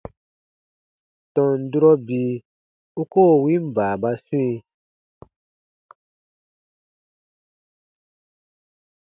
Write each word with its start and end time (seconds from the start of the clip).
Tɔn 1.33 1.59
durɔ 1.71 1.91
bii 2.05 2.33
u 3.01 3.03
koo 3.11 3.33
win 3.43 3.63
baababa 3.75 4.11
swĩ. 4.25 4.43